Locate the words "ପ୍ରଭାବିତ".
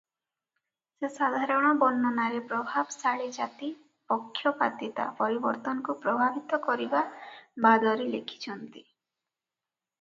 6.09-6.63